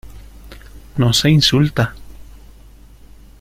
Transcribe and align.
no 0.97 1.13
se 1.13 1.29
insulta. 1.29 1.93